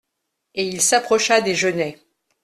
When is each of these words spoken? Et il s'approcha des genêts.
Et 0.55 0.65
il 0.67 0.81
s'approcha 0.81 1.41
des 1.41 1.53
genêts. 1.53 1.99